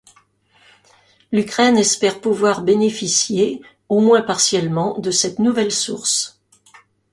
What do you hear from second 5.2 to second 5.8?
nouvelle